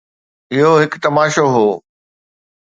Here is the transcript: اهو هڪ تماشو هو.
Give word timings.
اهو 0.53 0.71
هڪ 0.83 0.93
تماشو 1.03 1.45
هو. 1.55 1.67